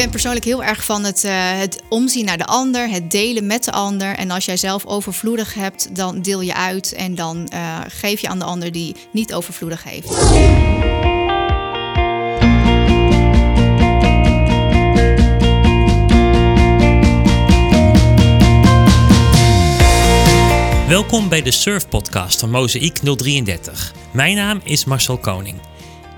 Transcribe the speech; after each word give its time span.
ben 0.00 0.10
persoonlijk 0.10 0.44
heel 0.44 0.64
erg 0.64 0.84
van 0.84 1.04
het, 1.04 1.24
uh, 1.24 1.32
het 1.34 1.82
omzien 1.88 2.24
naar 2.24 2.38
de 2.38 2.46
ander, 2.46 2.88
het 2.88 3.10
delen 3.10 3.46
met 3.46 3.64
de 3.64 3.72
ander. 3.72 4.16
En 4.16 4.30
als 4.30 4.44
jij 4.44 4.56
zelf 4.56 4.86
overvloedig 4.86 5.54
hebt, 5.54 5.96
dan 5.96 6.22
deel 6.22 6.40
je 6.40 6.54
uit 6.54 6.92
en 6.92 7.14
dan 7.14 7.50
uh, 7.54 7.78
geef 7.88 8.20
je 8.20 8.28
aan 8.28 8.38
de 8.38 8.44
ander 8.44 8.72
die 8.72 8.96
niet 9.10 9.34
overvloedig 9.34 9.84
heeft. 9.84 10.08
Welkom 20.88 21.28
bij 21.28 21.42
de 21.42 21.50
Surf 21.50 21.88
Podcast 21.88 22.40
van 22.40 22.50
Mozaïek 22.50 22.96
033. 22.96 23.94
Mijn 24.10 24.36
naam 24.36 24.60
is 24.64 24.84
Marcel 24.84 25.18
Koning. 25.18 25.56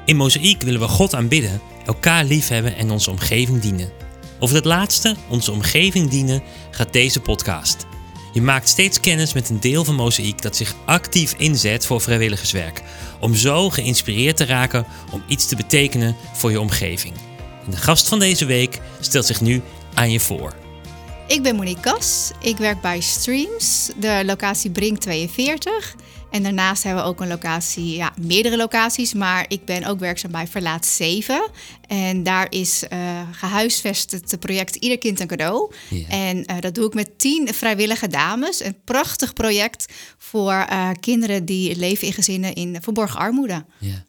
In 0.05 0.17
Mozaïek 0.17 0.63
willen 0.63 0.81
we 0.81 0.89
God 0.89 1.15
aanbidden, 1.15 1.61
elkaar 1.87 2.25
liefhebben 2.25 2.77
en 2.77 2.91
onze 2.91 3.11
omgeving 3.11 3.61
dienen. 3.61 3.93
Over 4.39 4.57
het 4.57 4.65
laatste, 4.65 5.17
onze 5.29 5.53
omgeving 5.53 6.11
dienen, 6.11 6.43
gaat 6.71 6.93
deze 6.93 7.21
podcast. 7.21 7.87
Je 8.33 8.43
maakt 8.43 8.69
steeds 8.69 9.01
kennis 9.01 9.33
met 9.33 9.49
een 9.49 9.61
deel 9.61 9.85
van 9.85 9.95
Mozaïek 9.95 10.43
dat 10.43 10.57
zich 10.57 10.75
actief 10.85 11.35
inzet 11.39 11.87
voor 11.87 12.01
vrijwilligerswerk, 12.01 12.83
om 13.21 13.35
zo 13.35 13.71
geïnspireerd 13.71 14.37
te 14.37 14.45
raken 14.45 14.87
om 15.13 15.23
iets 15.27 15.47
te 15.47 15.57
betekenen 15.57 16.17
voor 16.33 16.51
je 16.51 16.61
omgeving. 16.61 17.15
En 17.65 17.71
de 17.71 17.77
gast 17.77 18.09
van 18.09 18.19
deze 18.19 18.45
week 18.45 18.81
stelt 19.01 19.27
zich 19.27 19.41
nu 19.41 19.63
aan 19.95 20.11
je 20.11 20.21
voor. 20.21 20.62
Ik 21.29 21.43
ben 21.43 21.57
Monique 21.57 21.81
Kas. 21.81 22.31
Ik 22.41 22.57
werk 22.57 22.81
bij 22.81 23.01
Streams, 23.01 23.91
de 23.97 24.23
locatie 24.27 24.71
Brink 24.71 24.99
42. 24.99 25.95
En 26.31 26.43
daarnaast 26.43 26.83
hebben 26.83 27.03
we 27.03 27.09
ook 27.09 27.21
een 27.21 27.29
locatie, 27.29 27.97
ja, 27.97 28.13
meerdere 28.21 28.57
locaties, 28.57 29.15
maar 29.15 29.45
ik 29.49 29.65
ben 29.65 29.85
ook 29.85 29.99
werkzaam 29.99 30.31
bij 30.31 30.47
Verlaat 30.47 30.87
7. 30.87 31.51
En 31.87 32.23
daar 32.23 32.47
is 32.51 32.85
uh, 32.93 33.21
gehuisvest 33.33 34.11
het 34.11 34.37
project 34.41 34.75
Ieder 34.75 34.99
Kind 34.99 35.21
een 35.21 35.27
Cadeau. 35.27 35.73
En 36.09 36.37
uh, 36.37 36.61
dat 36.61 36.75
doe 36.75 36.87
ik 36.87 36.95
met 36.95 37.19
tien 37.19 37.55
vrijwillige 37.55 38.09
dames. 38.09 38.65
Een 38.65 38.77
prachtig 38.85 39.33
project 39.33 39.93
voor 40.19 40.53
uh, 40.53 40.91
kinderen 41.01 41.45
die 41.45 41.77
leven 41.77 42.07
in 42.07 42.13
gezinnen 42.13 42.55
in 42.55 42.79
verborgen 42.83 43.19
armoede. 43.19 43.65
Ja. 43.79 44.05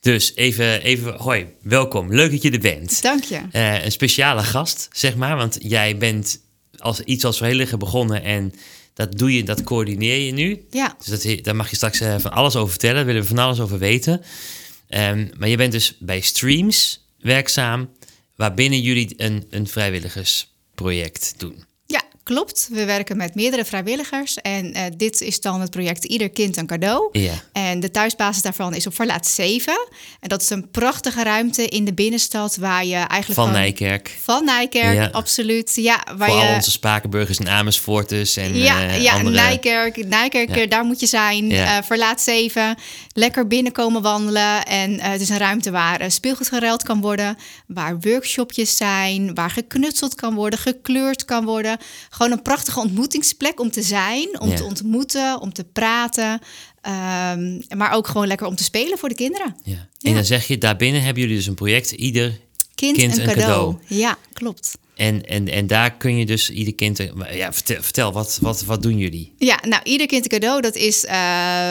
Dus 0.00 0.32
even, 0.34 0.82
even, 0.82 1.14
hoi, 1.14 1.46
welkom. 1.62 2.14
Leuk 2.14 2.30
dat 2.30 2.42
je 2.42 2.50
er 2.50 2.58
bent. 2.58 3.02
Dank 3.02 3.24
je. 3.24 3.40
een 3.84 3.92
speciale 3.92 4.42
gast, 4.42 4.88
zeg 4.92 5.16
maar, 5.16 5.36
want 5.36 5.58
jij 5.60 5.96
bent 5.96 6.42
als 6.84 7.00
iets 7.00 7.24
als 7.24 7.36
vrijwilliger 7.36 7.78
begonnen 7.78 8.22
en 8.22 8.52
dat 8.94 9.18
doe 9.18 9.34
je, 9.34 9.42
dat 9.42 9.62
coördineer 9.62 10.18
je 10.18 10.32
nu. 10.32 10.64
Ja. 10.70 10.96
Dus 11.04 11.22
dat, 11.22 11.44
daar 11.44 11.56
mag 11.56 11.70
je 11.70 11.76
straks 11.76 12.00
uh, 12.00 12.14
van 12.18 12.30
alles 12.32 12.56
over 12.56 12.70
vertellen. 12.70 12.96
Daar 12.96 13.04
willen 13.04 13.22
we 13.22 13.28
van 13.28 13.38
alles 13.38 13.60
over 13.60 13.78
weten. 13.78 14.22
Um, 14.88 15.30
maar 15.38 15.48
je 15.48 15.56
bent 15.56 15.72
dus 15.72 15.96
bij 15.98 16.20
Streams 16.20 17.06
werkzaam, 17.18 17.90
waarbinnen 18.36 18.80
jullie 18.80 19.14
een, 19.16 19.46
een 19.50 19.66
vrijwilligersproject 19.66 21.34
doen. 21.36 21.64
Klopt. 22.24 22.68
We 22.70 22.84
werken 22.84 23.16
met 23.16 23.34
meerdere 23.34 23.64
vrijwilligers. 23.64 24.36
En 24.36 24.76
uh, 24.76 24.82
dit 24.96 25.20
is 25.20 25.40
dan 25.40 25.60
het 25.60 25.70
project 25.70 26.04
Ieder 26.04 26.30
Kind 26.30 26.56
een 26.56 26.66
cadeau. 26.66 27.08
Ja. 27.12 27.32
En 27.52 27.80
de 27.80 27.90
thuisbasis 27.90 28.42
daarvan 28.42 28.74
is 28.74 28.86
op 28.86 28.94
Verlaat 28.94 29.26
7. 29.26 29.88
En 30.20 30.28
dat 30.28 30.42
is 30.42 30.50
een 30.50 30.70
prachtige 30.70 31.22
ruimte 31.22 31.66
in 31.66 31.84
de 31.84 31.94
binnenstad 31.94 32.56
waar 32.56 32.84
je 32.84 32.94
eigenlijk... 32.94 33.40
Van 33.40 33.52
Nijkerk. 33.52 34.16
Van 34.22 34.44
Nijkerk, 34.44 34.94
ja. 34.94 35.08
absoluut. 35.12 35.72
Ja, 35.74 36.04
waar 36.16 36.28
Voor 36.28 36.38
je... 36.38 36.46
al 36.46 36.54
onze 36.54 36.70
Spakenburgers 36.70 37.38
en 37.38 37.48
Amersfoorters 37.48 38.36
en 38.36 38.56
Ja, 38.56 38.84
uh, 38.84 39.02
ja 39.02 39.12
andere... 39.12 39.36
Nijkerk, 39.36 40.06
Nijkerk 40.06 40.54
ja. 40.54 40.66
daar 40.66 40.84
moet 40.84 41.00
je 41.00 41.06
zijn. 41.06 41.50
Uh, 41.50 41.78
Verlaat 41.82 42.20
7. 42.20 42.76
Lekker 43.12 43.46
binnenkomen 43.46 44.02
wandelen. 44.02 44.64
En 44.64 45.00
het 45.00 45.20
is 45.20 45.28
een 45.28 45.38
ruimte 45.38 45.70
waar 45.70 46.10
speelgoed 46.10 46.48
geruild 46.48 46.82
kan 46.82 47.00
worden. 47.00 47.36
Waar 47.66 48.00
workshopjes 48.00 48.76
zijn. 48.76 49.34
Waar 49.34 49.50
geknutseld 49.50 50.14
kan 50.14 50.34
worden, 50.34 50.58
gekleurd 50.58 51.24
kan 51.24 51.44
worden. 51.44 51.78
Gewoon 52.14 52.32
een 52.32 52.42
prachtige 52.42 52.80
ontmoetingsplek 52.80 53.60
om 53.60 53.70
te 53.70 53.82
zijn. 53.82 54.40
Om 54.40 54.54
te 54.54 54.64
ontmoeten, 54.64 55.40
om 55.40 55.52
te 55.52 55.64
praten. 55.64 56.40
Um, 57.32 57.62
maar 57.76 57.92
ook 57.92 58.06
gewoon 58.06 58.26
lekker 58.26 58.46
om 58.46 58.56
te 58.56 58.64
spelen 58.64 58.98
voor 58.98 59.08
de 59.08 59.14
kinderen. 59.14 59.56
Ja. 59.64 59.88
En 60.00 60.14
dan 60.14 60.24
zeg 60.24 60.46
je, 60.46 60.58
daarbinnen 60.58 61.02
hebben 61.02 61.22
jullie 61.22 61.36
dus 61.36 61.46
een 61.46 61.54
project, 61.54 61.90
ieder 61.90 62.40
kind, 62.74 62.96
kind 62.96 63.18
een, 63.18 63.26
cadeau. 63.26 63.76
Ja, 63.86 64.18
klopt. 64.32 64.78
En, 64.94 65.26
en, 65.26 65.48
en 65.48 65.66
daar 65.66 65.96
kun 65.96 66.16
je 66.16 66.26
dus 66.26 66.50
ieder 66.50 66.74
kind. 66.74 66.98
Ja, 67.30 67.52
vertel, 67.52 67.82
vertel 67.82 68.12
wat, 68.12 68.38
wat, 68.40 68.64
wat 68.64 68.82
doen 68.82 68.98
jullie? 68.98 69.32
Ja, 69.38 69.58
nou, 69.62 69.82
ieder 69.82 70.06
kind 70.06 70.24
een 70.24 70.40
cadeau, 70.40 70.60
dat 70.60 70.74
is. 70.74 71.04
Uh, 71.04 71.10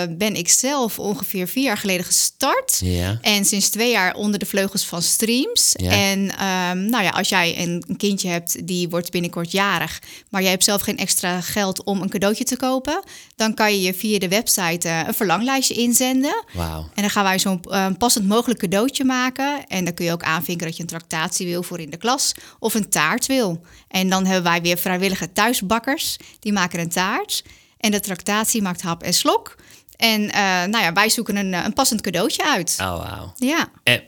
ben 0.09 0.35
ik 0.35 0.49
zelf 0.49 0.99
ongeveer 0.99 1.47
vier 1.47 1.63
jaar 1.63 1.77
geleden 1.77 2.05
gestart. 2.05 2.79
Ja. 2.83 3.17
En 3.21 3.45
sinds 3.45 3.69
twee 3.69 3.91
jaar 3.91 4.13
onder 4.13 4.39
de 4.39 4.45
vleugels 4.45 4.85
van 4.85 5.01
Streams. 5.01 5.73
Ja. 5.73 5.91
En 5.91 6.19
um, 6.19 6.89
nou 6.89 7.03
ja, 7.03 7.09
als 7.09 7.29
jij 7.29 7.57
een, 7.57 7.83
een 7.87 7.97
kindje 7.97 8.29
hebt 8.29 8.67
die 8.67 8.89
wordt 8.89 9.11
binnenkort 9.11 9.51
jarig. 9.51 10.01
maar 10.29 10.41
jij 10.41 10.51
hebt 10.51 10.63
zelf 10.63 10.81
geen 10.81 10.97
extra 10.97 11.41
geld 11.41 11.83
om 11.83 12.01
een 12.01 12.09
cadeautje 12.09 12.43
te 12.43 12.57
kopen. 12.57 13.03
dan 13.35 13.53
kan 13.53 13.71
je 13.71 13.81
je 13.81 13.93
via 13.93 14.19
de 14.19 14.27
website 14.27 14.87
uh, 14.87 15.01
een 15.07 15.13
verlanglijstje 15.13 15.73
inzenden. 15.73 16.43
Wauw. 16.53 16.89
En 16.93 17.01
dan 17.01 17.09
gaan 17.09 17.23
wij 17.23 17.39
zo'n 17.39 17.61
uh, 17.69 17.87
passend 17.97 18.27
mogelijk 18.27 18.59
cadeautje 18.59 19.03
maken. 19.03 19.67
En 19.67 19.85
dan 19.85 19.93
kun 19.93 20.05
je 20.05 20.11
ook 20.11 20.23
aanvinken 20.23 20.67
dat 20.67 20.75
je 20.75 20.81
een 20.81 20.89
tractatie 20.89 21.47
wil 21.47 21.63
voor 21.63 21.79
in 21.79 21.89
de 21.89 21.97
klas. 21.97 22.31
of 22.59 22.73
een 22.73 22.89
taart 22.89 23.12
wil. 23.21 23.61
En 23.87 24.09
dan 24.09 24.25
hebben 24.25 24.43
wij 24.43 24.61
weer 24.61 24.77
vrijwillige 24.77 25.31
thuisbakkers. 25.31 26.17
Die 26.39 26.53
maken 26.53 26.79
een 26.79 26.89
taart. 26.89 27.43
En 27.77 27.91
de 27.91 27.99
tractatie 27.99 28.61
maakt 28.61 28.81
hap 28.81 29.03
en 29.03 29.13
slok. 29.13 29.55
En 29.95 30.21
uh, 30.21 30.31
nou 30.63 30.77
ja, 30.77 30.93
wij 30.93 31.09
zoeken 31.09 31.35
een, 31.35 31.53
een 31.53 31.73
passend 31.73 32.01
cadeautje 32.01 32.45
uit. 32.45 32.75
Oh, 32.79 32.97
wauw. 32.97 33.33
Ja. 33.35 33.71
Eh, 33.83 33.99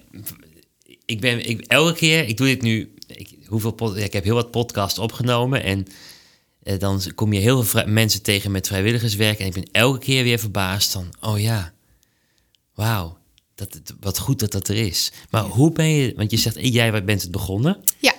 ik 1.05 1.21
ben 1.21 1.49
ik, 1.49 1.61
elke 1.61 1.93
keer, 1.93 2.27
ik 2.27 2.37
doe 2.37 2.47
dit 2.47 2.61
nu, 2.61 2.93
ik, 3.07 3.29
hoeveel 3.47 3.71
pod, 3.71 3.97
ik 3.97 4.13
heb 4.13 4.23
heel 4.23 4.35
wat 4.35 4.51
podcasts 4.51 4.99
opgenomen 4.99 5.63
en 5.63 5.87
eh, 6.63 6.79
dan 6.79 7.01
kom 7.15 7.33
je 7.33 7.39
heel 7.39 7.63
veel 7.63 7.83
mensen 7.85 8.21
tegen 8.21 8.51
met 8.51 8.67
vrijwilligerswerk 8.67 9.39
en 9.39 9.45
ik 9.45 9.53
ben 9.53 9.69
elke 9.71 9.99
keer 9.99 10.23
weer 10.23 10.39
verbaasd 10.39 10.91
van, 10.91 11.13
oh 11.21 11.39
ja, 11.39 11.73
wauw, 12.73 13.17
dat, 13.55 13.79
wat 13.99 14.19
goed 14.19 14.39
dat 14.39 14.51
dat 14.51 14.67
er 14.67 14.75
is. 14.75 15.11
Maar 15.29 15.43
ja. 15.43 15.49
hoe 15.49 15.71
ben 15.71 15.87
je, 15.89 16.13
want 16.15 16.31
je 16.31 16.37
zegt, 16.37 16.57
jij 16.59 17.03
bent 17.03 17.21
het 17.21 17.31
begonnen. 17.31 17.83
Ja. 17.99 18.13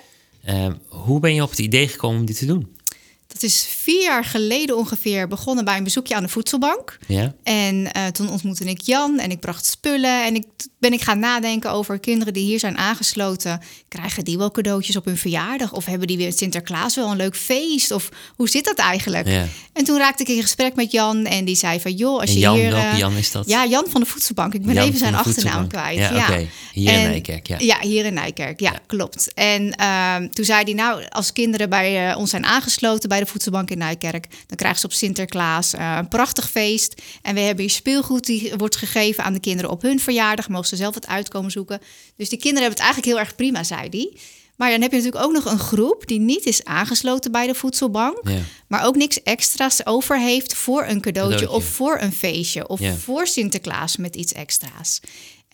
Uh, 0.48 0.66
hoe 0.88 1.20
ben 1.20 1.34
je 1.34 1.42
op 1.42 1.50
het 1.50 1.58
idee 1.58 1.88
gekomen 1.88 2.20
om 2.20 2.26
dit 2.26 2.38
te 2.38 2.46
doen? 2.46 2.76
Dat 3.26 3.42
is 3.42 3.66
vier 3.68 4.02
jaar 4.02 4.24
geleden 4.24 4.76
ongeveer 4.76 5.28
begonnen 5.28 5.64
bij 5.64 5.76
een 5.76 5.84
bezoekje 5.84 6.14
aan 6.14 6.22
de 6.22 6.28
voedselbank. 6.28 6.98
Ja. 7.06 7.34
En 7.42 7.74
uh, 7.74 8.06
toen 8.06 8.30
ontmoette 8.30 8.64
ik 8.64 8.80
Jan 8.80 9.18
en 9.18 9.30
ik 9.30 9.40
bracht 9.40 9.66
spullen. 9.66 10.24
En 10.24 10.34
ik 10.34 10.44
ben 10.78 10.92
ik 10.92 11.02
gaan 11.02 11.18
nadenken 11.18 11.70
over 11.70 11.98
kinderen 11.98 12.32
die 12.32 12.44
hier 12.44 12.58
zijn 12.58 12.78
aangesloten. 12.78 13.60
Krijgen 13.88 14.24
die 14.24 14.38
wel 14.38 14.50
cadeautjes 14.50 14.96
op 14.96 15.04
hun 15.04 15.16
verjaardag? 15.16 15.72
Of 15.72 15.84
hebben 15.84 16.06
die 16.06 16.16
weer 16.16 16.32
Sinterklaas 16.32 16.94
wel 16.94 17.10
een 17.10 17.16
leuk 17.16 17.36
feest? 17.36 17.90
Of 17.90 18.08
hoe 18.36 18.48
zit 18.48 18.64
dat 18.64 18.78
eigenlijk? 18.78 19.28
Ja. 19.28 19.44
En 19.72 19.84
toen 19.84 19.98
raakte 19.98 20.22
ik 20.22 20.28
in 20.28 20.42
gesprek 20.42 20.74
met 20.74 20.92
Jan 20.92 21.24
en 21.24 21.44
die 21.44 21.56
zei 21.56 21.80
van... 21.80 21.92
joh, 21.92 22.20
als 22.20 22.28
en 22.28 22.34
je 22.34 22.40
Jan, 22.40 22.54
hier... 22.54 22.70
welke 22.70 22.96
Jan 22.96 23.16
is 23.16 23.30
dat? 23.30 23.48
Ja, 23.48 23.66
Jan 23.66 23.84
van 23.88 24.00
de 24.00 24.06
voedselbank. 24.06 24.54
Ik 24.54 24.62
ben 24.62 24.74
Jan 24.74 24.86
even 24.86 24.98
zijn 24.98 25.14
achternaam 25.14 25.68
kwijt. 25.68 25.98
Ja, 25.98 26.14
ja. 26.14 26.24
Okay. 26.24 26.48
Hier 26.72 26.92
en, 26.92 27.00
in 27.00 27.08
Nijkerk, 27.08 27.46
ja. 27.46 27.56
Ja, 27.58 27.80
hier 27.80 28.04
in 28.04 28.14
Nijkerk, 28.14 28.60
ja, 28.60 28.72
klopt. 28.86 29.34
En 29.34 29.74
uh, 29.80 30.14
toen 30.16 30.44
zei 30.44 30.62
hij, 30.64 30.72
nou, 30.72 31.04
als 31.08 31.32
kinderen 31.32 31.68
bij 31.68 32.10
uh, 32.10 32.18
ons 32.18 32.30
zijn 32.30 32.44
aangesloten... 32.44 33.08
bij 33.08 33.15
de 33.20 33.26
voedselbank 33.26 33.70
in 33.70 33.78
Nijkerk... 33.78 34.26
dan 34.46 34.56
krijgen 34.56 34.80
ze 34.80 34.86
op 34.86 34.92
Sinterklaas 34.92 35.74
uh, 35.74 35.94
een 35.98 36.08
prachtig 36.08 36.50
feest. 36.50 37.02
En 37.22 37.34
we 37.34 37.40
hebben 37.40 37.64
hier 37.64 37.74
speelgoed 37.74 38.24
die 38.26 38.52
wordt 38.56 38.76
gegeven 38.76 39.24
aan 39.24 39.32
de 39.32 39.40
kinderen 39.40 39.70
op 39.70 39.82
hun 39.82 40.00
verjaardag. 40.00 40.48
Mogen 40.48 40.68
ze 40.68 40.76
zelf 40.76 40.94
het 40.94 41.06
uitkomen 41.06 41.50
zoeken. 41.50 41.80
Dus 42.16 42.28
die 42.28 42.38
kinderen 42.38 42.62
hebben 42.68 42.78
het 42.84 42.92
eigenlijk 42.92 43.06
heel 43.08 43.18
erg 43.26 43.34
prima, 43.36 43.64
zei 43.64 43.88
hij. 43.90 44.16
Maar 44.56 44.70
dan 44.70 44.80
heb 44.82 44.90
je 44.90 44.96
natuurlijk 44.96 45.24
ook 45.24 45.32
nog 45.32 45.44
een 45.44 45.58
groep 45.58 46.06
die 46.06 46.18
niet 46.20 46.44
is 46.46 46.64
aangesloten 46.64 47.32
bij 47.32 47.46
de 47.46 47.54
voedselbank. 47.54 48.18
Ja. 48.28 48.38
Maar 48.68 48.84
ook 48.84 48.96
niks 48.96 49.22
extra's 49.22 49.80
over 49.84 50.20
heeft 50.20 50.54
voor 50.54 50.82
een 50.86 51.00
cadeautje, 51.00 51.34
Cadeautje. 51.36 51.50
of 51.50 51.64
voor 51.74 51.98
een 52.00 52.12
feestje. 52.12 52.68
Of 52.68 52.80
Ja. 52.80 52.94
voor 52.94 53.26
Sinterklaas 53.26 53.96
met 53.96 54.16
iets 54.16 54.32
extra's. 54.32 55.00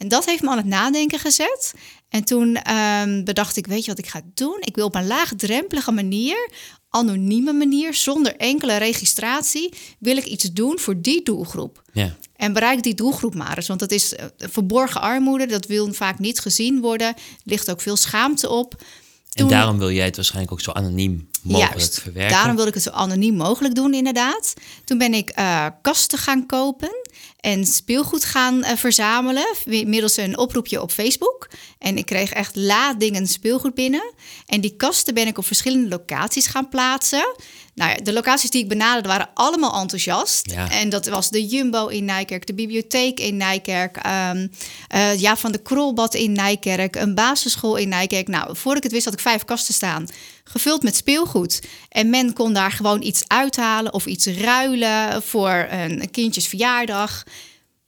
En 0.02 0.08
dat 0.08 0.24
heeft 0.24 0.42
me 0.42 0.50
aan 0.50 0.56
het 0.56 0.66
nadenken 0.66 1.18
gezet. 1.18 1.74
En 2.08 2.24
toen 2.24 2.56
ehm, 2.56 3.24
bedacht 3.24 3.56
ik, 3.56 3.66
weet 3.66 3.84
je 3.84 3.90
wat 3.90 3.98
ik 3.98 4.06
ga 4.06 4.20
doen? 4.34 4.56
Ik 4.60 4.74
wil 4.74 4.86
op 4.86 4.94
een 4.94 5.06
laagdrempelige 5.06 5.92
manier, 5.92 6.50
anonieme 6.90 7.52
manier, 7.52 7.94
zonder 7.94 8.36
enkele 8.36 8.76
registratie, 8.76 9.74
wil 9.98 10.16
ik 10.16 10.24
iets 10.24 10.52
doen 10.52 10.78
voor 10.78 11.00
die 11.00 11.22
doelgroep. 11.22 11.82
Ja. 11.92 12.16
En 12.36 12.52
bereik 12.52 12.82
die 12.82 12.94
doelgroep 12.94 13.34
maar 13.34 13.56
eens. 13.56 13.68
Want 13.68 13.80
dat 13.80 13.90
is 13.90 14.14
eh, 14.14 14.26
verborgen 14.36 15.00
armoede. 15.00 15.46
Dat 15.46 15.66
wil 15.66 15.92
vaak 15.92 16.18
niet 16.18 16.40
gezien 16.40 16.80
worden. 16.80 17.06
Er 17.06 17.14
ligt 17.44 17.70
ook 17.70 17.80
veel 17.80 17.96
schaamte 17.96 18.48
op. 18.48 18.82
En 19.32 19.48
daarom 19.48 19.78
wil 19.78 19.90
jij 19.90 20.04
het 20.04 20.16
waarschijnlijk 20.16 20.52
ook 20.52 20.60
zo 20.60 20.70
anoniem 20.70 21.28
mogelijk 21.42 21.72
Juist, 21.72 22.00
verwerken. 22.00 22.32
daarom 22.36 22.56
wil 22.56 22.66
ik 22.66 22.74
het 22.74 22.82
zo 22.82 22.90
anoniem 22.90 23.36
mogelijk 23.36 23.74
doen, 23.74 23.94
inderdaad. 23.94 24.54
Toen 24.84 24.98
ben 24.98 25.14
ik 25.14 25.38
uh, 25.38 25.66
kasten 25.82 26.18
gaan 26.18 26.46
kopen. 26.46 27.01
En 27.40 27.66
speelgoed 27.66 28.24
gaan 28.24 28.62
eh, 28.62 28.76
verzamelen 28.76 29.46
middels 29.66 30.16
een 30.16 30.38
oproepje 30.38 30.82
op 30.82 30.90
Facebook. 30.90 31.48
En 31.78 31.96
ik 31.96 32.06
kreeg 32.06 32.32
echt 32.32 32.56
ladingen 32.56 33.26
speelgoed 33.26 33.74
binnen. 33.74 34.12
En 34.46 34.60
die 34.60 34.76
kasten 34.76 35.14
ben 35.14 35.26
ik 35.26 35.38
op 35.38 35.46
verschillende 35.46 35.88
locaties 35.88 36.46
gaan 36.46 36.68
plaatsen. 36.68 37.34
Nou 37.74 37.90
ja, 37.90 37.96
de 37.96 38.12
locaties 38.12 38.50
die 38.50 38.62
ik 38.62 38.68
benaderde 38.68 39.08
waren 39.08 39.30
allemaal 39.34 39.80
enthousiast. 39.80 40.50
Ja. 40.50 40.70
En 40.70 40.88
dat 40.88 41.06
was 41.06 41.30
de 41.30 41.46
Jumbo 41.46 41.86
in 41.86 42.04
Nijkerk, 42.04 42.46
de 42.46 42.54
bibliotheek 42.54 43.20
in 43.20 43.36
Nijkerk, 43.36 43.96
ehm, 43.96 44.46
eh, 44.88 45.20
ja, 45.20 45.36
van 45.36 45.52
de 45.52 45.62
Krolbad 45.62 46.14
in 46.14 46.32
Nijkerk, 46.32 46.96
een 46.96 47.14
basisschool 47.14 47.76
in 47.76 47.88
Nijkerk. 47.88 48.28
Nou, 48.28 48.56
voor 48.56 48.76
ik 48.76 48.82
het 48.82 48.92
wist 48.92 49.04
had 49.04 49.14
ik 49.14 49.20
vijf 49.20 49.44
kasten 49.44 49.74
staan, 49.74 50.06
gevuld 50.44 50.82
met 50.82 50.96
speelgoed. 50.96 51.62
En 51.88 52.10
men 52.10 52.32
kon 52.32 52.52
daar 52.52 52.72
gewoon 52.72 53.02
iets 53.02 53.22
uithalen 53.26 53.92
of 53.92 54.06
iets 54.06 54.26
ruilen 54.26 55.22
voor 55.22 55.66
een 55.70 56.10
kindjesverjaardag. 57.06 57.24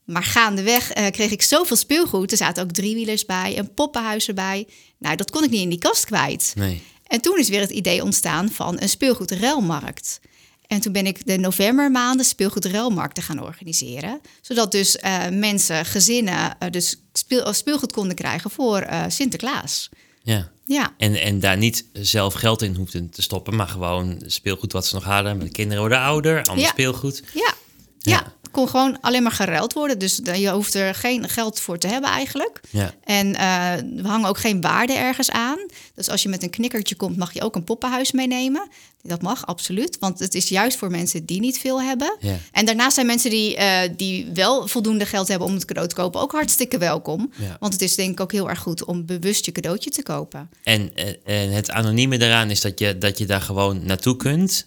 Maar 0.05 0.23
gaandeweg 0.23 0.97
uh, 0.97 1.07
kreeg 1.07 1.31
ik 1.31 1.43
zoveel 1.43 1.77
speelgoed. 1.77 2.31
Er 2.31 2.37
zaten 2.37 2.63
ook 2.63 2.71
driewielers 2.71 3.25
bij, 3.25 3.59
een 3.59 3.75
poppenhuis 3.75 4.29
erbij. 4.29 4.67
Nou, 4.99 5.17
dat 5.17 5.31
kon 5.31 5.45
ik 5.45 5.51
niet 5.51 5.63
in 5.63 5.69
die 5.69 5.79
kast 5.79 6.05
kwijt. 6.05 6.53
Nee. 6.57 6.83
En 7.07 7.21
toen 7.21 7.39
is 7.39 7.49
weer 7.49 7.61
het 7.61 7.71
idee 7.71 8.03
ontstaan 8.03 8.51
van 8.51 8.81
een 8.81 8.89
speelgoedruilmarkt. 8.89 10.21
En 10.67 10.81
toen 10.81 10.93
ben 10.93 11.07
ik 11.07 11.27
de 11.27 11.37
novembermaanden 11.37 12.25
speelgoedruilmarkten 12.25 13.23
gaan 13.23 13.43
organiseren. 13.43 14.21
Zodat 14.41 14.73
dus 14.73 14.97
uh, 14.97 15.29
mensen, 15.29 15.85
gezinnen, 15.85 16.57
uh, 16.63 16.71
dus 16.71 16.97
speel, 17.13 17.53
speelgoed 17.53 17.93
konden 17.93 18.17
krijgen 18.17 18.51
voor 18.51 18.87
Sinterklaas. 19.09 19.89
Ja. 20.23 20.53
Ja. 20.67 20.95
En, 20.97 21.15
en 21.21 21.41
daar 21.41 21.57
niet 21.57 21.85
zelf 21.93 22.35
geld 22.35 22.63
in 22.63 22.75
hoefden 22.75 23.11
te 23.11 23.23
stoppen, 23.23 23.57
maar 23.57 23.69
gewoon 23.69 24.23
speelgoed 24.27 24.73
wat 24.73 24.87
ze 24.87 24.95
nog 24.95 25.05
hadden. 25.05 25.37
Met 25.37 25.47
de 25.47 25.53
kinderen 25.53 25.81
worden 25.81 25.99
ouder, 25.99 26.43
ander 26.43 26.65
Ja. 26.65 26.71
speelgoed. 26.71 27.23
Ja. 27.35 27.55
Ja. 27.99 28.33
Kon 28.55 28.69
gewoon 28.69 29.01
alleen 29.01 29.23
maar 29.23 29.33
geruild 29.33 29.73
worden. 29.73 29.99
Dus 29.99 30.21
je 30.35 30.51
hoeft 30.51 30.75
er 30.75 30.95
geen 30.95 31.29
geld 31.29 31.61
voor 31.61 31.79
te 31.79 31.87
hebben 31.87 32.11
eigenlijk. 32.11 32.61
Ja. 32.71 32.95
En 33.05 33.27
uh, 33.27 34.03
we 34.03 34.09
hangen 34.09 34.29
ook 34.29 34.39
geen 34.39 34.61
waarde 34.61 34.93
ergens 34.93 35.31
aan. 35.31 35.59
Dus 35.95 36.09
als 36.09 36.23
je 36.23 36.29
met 36.29 36.43
een 36.43 36.51
knikkertje 36.51 36.95
komt, 36.95 37.17
mag 37.17 37.33
je 37.33 37.43
ook 37.43 37.55
een 37.55 37.65
poppenhuis 37.65 38.13
meenemen. 38.13 38.69
Dat 39.03 39.23
mag, 39.23 39.47
absoluut. 39.47 39.97
Want 40.01 40.19
het 40.19 40.35
is 40.35 40.49
juist 40.49 40.79
voor 40.79 40.91
mensen 40.91 41.25
die 41.25 41.41
niet 41.41 41.59
veel 41.59 41.83
hebben. 41.83 42.17
Ja. 42.21 42.39
En 42.53 42.67
daarnaast 42.67 42.95
zijn 42.95 43.07
mensen 43.07 43.31
die, 43.31 43.57
uh, 43.57 43.81
die 43.97 44.31
wel 44.35 44.69
voldoende 44.69 45.07
geld 45.07 45.29
hebben 45.29 45.49
om 45.49 45.55
het 45.55 45.65
cadeau 45.65 45.89
te 45.89 45.95
kopen... 45.95 46.21
ook 46.21 46.33
hartstikke 46.33 46.79
welkom. 46.79 47.33
Ja. 47.37 47.57
Want 47.61 47.73
het 47.73 47.83
is 47.83 47.95
denk 47.95 48.11
ik 48.11 48.21
ook 48.21 48.33
heel 48.33 48.49
erg 48.49 48.59
goed 48.59 48.85
om 48.85 49.07
bewust 49.07 49.45
je 49.45 49.53
cadeautje 49.53 49.91
te 49.91 50.03
kopen. 50.03 50.51
En, 50.63 50.91
uh, 50.97 51.43
en 51.43 51.51
het 51.51 51.71
anonieme 51.71 52.19
daaraan 52.19 52.51
is 52.51 52.61
dat 52.61 52.79
je, 52.79 52.99
dat 52.99 53.19
je 53.19 53.27
daar 53.27 53.41
gewoon 53.41 53.85
naartoe 53.85 54.17
kunt... 54.17 54.67